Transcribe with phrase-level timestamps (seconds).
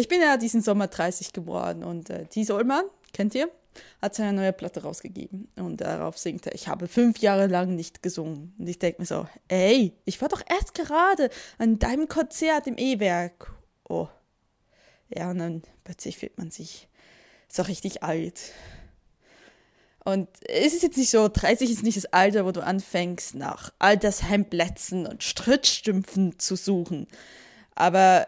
[0.00, 3.50] Ich bin ja diesen Sommer 30 geworden und äh, Thies Ullmann, kennt ihr?
[4.00, 8.02] Hat seine neue Platte rausgegeben und darauf singt er, ich habe fünf Jahre lang nicht
[8.02, 8.54] gesungen.
[8.58, 11.28] Und ich denke mir so, ey, ich war doch erst gerade
[11.58, 13.52] an deinem Konzert im E-Werk.
[13.90, 14.08] Oh.
[15.10, 16.88] Ja, und dann plötzlich fühlt man sich
[17.48, 18.40] so richtig alt.
[20.02, 23.70] Und es ist jetzt nicht so, 30 ist nicht das Alter, wo du anfängst, nach
[23.78, 27.06] Altershemdplätzen und Strittstümpfen zu suchen.
[27.74, 28.24] Aber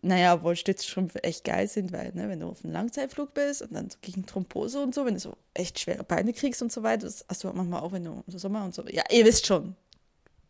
[0.00, 3.74] naja, obwohl Stützstrümpfe echt geil sind, weil, ne, wenn du auf einem Langzeitflug bist und
[3.74, 6.82] dann so gegen Thrombose und so, wenn du so echt schwere Beine kriegst und so
[6.82, 8.86] weiter, das hast du manchmal auch, wenn du im Sommer und so.
[8.86, 9.74] Ja, ihr wisst schon.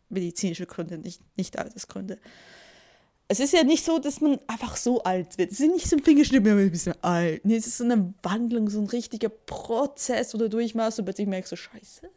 [0.09, 2.19] Medizinische Gründe, nicht, nicht Altersgründe.
[3.27, 5.51] Es ist ja nicht so, dass man einfach so alt wird.
[5.51, 7.45] Es ist nicht so ein Fingerschnipp, ja, ein bisschen alt.
[7.45, 11.27] Nee, es ist so eine Wandlung, so ein richtiger Prozess, wo du durchmachst und plötzlich
[11.27, 12.09] merkst du, scheiße,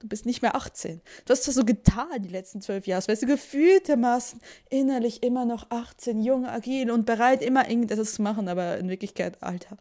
[0.00, 1.00] Du bist nicht mehr 18.
[1.24, 3.06] Du hast das so getan die letzten zwölf Jahre.
[3.06, 4.40] Weißt du, gefühltermaßen
[4.70, 9.42] innerlich immer noch 18, jung, agil und bereit, immer irgendetwas zu machen, aber in Wirklichkeit,
[9.42, 9.76] Alter,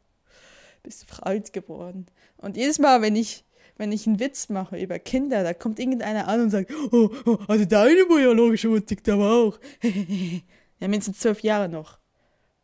[0.84, 2.08] bist du alt geworden.
[2.38, 3.46] Und jedes Mal, wenn ich,
[3.78, 7.38] wenn ich einen Witz mache über Kinder, da kommt irgendeiner an und sagt, oh, oh
[7.48, 9.60] also deine biologische Uhr tickt aber auch.
[9.84, 12.00] ja, mindestens zwölf Jahre noch.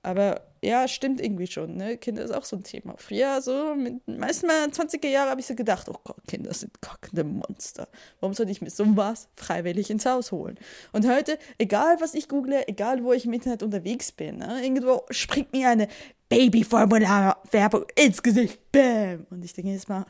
[0.01, 1.75] Aber ja, stimmt irgendwie schon.
[1.75, 1.97] Ne?
[1.97, 2.95] Kinder ist auch so ein Thema.
[2.97, 6.53] Früher, so, mit den meisten meiner 20er Jahre habe ich so gedacht, oh Gott, Kinder
[6.53, 7.87] sind kackende Monster.
[8.19, 10.57] Warum soll ich mir so was freiwillig ins Haus holen?
[10.91, 14.63] Und heute, egal was ich google, egal wo ich im Internet unterwegs bin, ne?
[14.63, 15.87] irgendwo springt mir eine
[16.29, 18.71] Babyformular-Werbung ins Gesicht.
[18.71, 19.27] Bäm!
[19.29, 20.05] Und ich denke jetzt mal,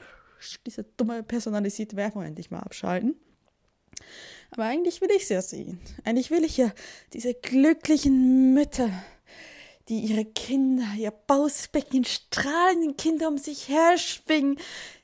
[0.65, 3.15] diese dumme personalisierte Werbung endlich mal abschalten.
[4.51, 5.79] Aber eigentlich will ich es ja sehen.
[6.03, 6.71] Eigentlich will ich ja
[7.13, 8.89] diese glücklichen Mütter
[9.89, 14.57] die ihre Kinder, ihr Bausbecken, strahlenden Kinder um sich her schwingen,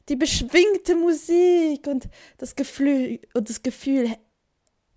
[0.07, 4.15] die beschwingte Musik und das Gefühl, und das Gefühl,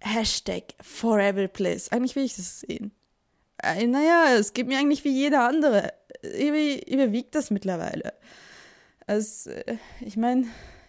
[0.00, 1.91] Hashtag Forever Bliss.
[1.91, 2.92] Eigentlich will ich das sehen.
[3.62, 5.92] Äh, naja, es geht mir eigentlich wie jeder andere.
[6.22, 8.14] überwiegt das mittlerweile.
[9.06, 9.50] Also,
[10.00, 10.46] ich meine,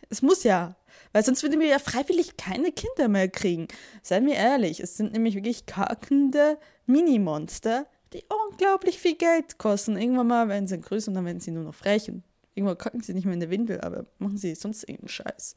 [0.09, 0.75] es muss ja.
[1.11, 3.67] Weil sonst würden wir ja freiwillig keine Kinder mehr kriegen.
[4.01, 6.57] Seien wir ehrlich, es sind nämlich wirklich kackende
[6.87, 9.97] Minimonster, die unglaublich viel Geld kosten.
[9.97, 12.23] Irgendwann mal werden sie größer und dann werden sie nur noch frech und
[12.55, 15.55] irgendwann kacken sie nicht mehr in der Windel, aber machen sie sonst irgendeinen Scheiß.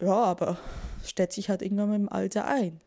[0.00, 0.58] Ja, aber
[1.04, 2.80] stellt sich halt irgendwann mal im Alter ein.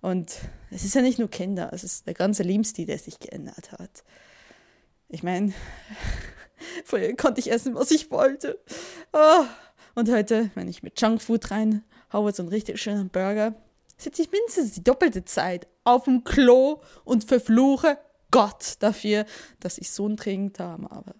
[0.00, 0.38] Und
[0.70, 4.04] es ist ja nicht nur Kinder, es ist der ganze Lebensstil, der sich geändert hat.
[5.08, 5.52] Ich meine,
[6.84, 8.60] vorher konnte ich essen, was ich wollte.
[9.12, 9.44] Oh.
[9.94, 13.54] Und heute, wenn ich mit Junkfood reinhaue, so einen richtig schönen Burger,
[13.96, 17.98] sitze ich mindestens die doppelte Zeit auf dem Klo und verfluche
[18.30, 19.24] Gott dafür,
[19.60, 21.14] dass ich so einen Trinkdarm habe.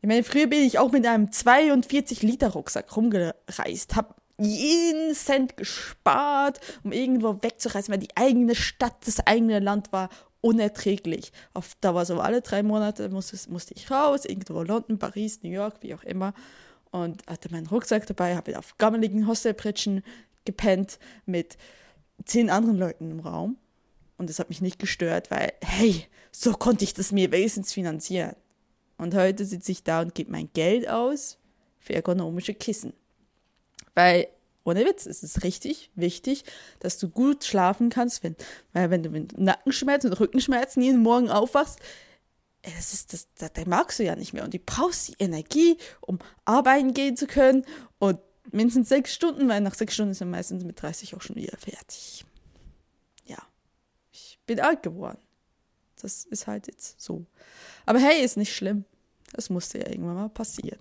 [0.00, 6.92] Ich meine, früher bin ich auch mit einem 42-Liter-Rucksack rumgereist, habe jeden Cent gespart, um
[6.92, 10.08] irgendwo wegzureisen, weil die eigene Stadt, das eigene Land war
[10.40, 11.32] unerträglich.
[11.54, 15.50] Auf, da war so alle drei Monate musste, musste ich raus, irgendwo London, Paris, New
[15.50, 16.32] York, wie auch immer.
[16.90, 20.02] Und hatte meinen Rucksack dabei, habe auf gammeligen Hostelpritschen
[20.48, 21.58] gepennt mit
[22.24, 23.56] zehn anderen Leuten im Raum.
[24.16, 28.34] Und das hat mich nicht gestört, weil, hey, so konnte ich das mir wenigstens finanzieren.
[28.96, 31.38] Und heute sitze ich da und gebe mein Geld aus
[31.78, 32.92] für ergonomische Kissen.
[33.94, 34.26] Weil,
[34.64, 36.44] ohne Witz, es ist richtig wichtig,
[36.80, 38.34] dass du gut schlafen kannst, wenn,
[38.72, 41.78] weil wenn du mit Nackenschmerzen und Rückenschmerzen jeden Morgen aufwachst,
[42.62, 44.44] das ist das, das, das magst du ja nicht mehr.
[44.44, 47.64] Und du brauchst die Energie, um arbeiten gehen zu können
[47.98, 48.18] und
[48.52, 51.56] mindestens sechs Stunden, weil nach sechs Stunden ist er meistens mit 30 auch schon wieder
[51.56, 52.24] fertig.
[53.26, 53.38] Ja,
[54.12, 55.18] ich bin alt geworden.
[56.00, 57.26] Das ist halt jetzt so.
[57.86, 58.84] Aber hey, ist nicht schlimm.
[59.32, 60.78] Das musste ja irgendwann mal passieren.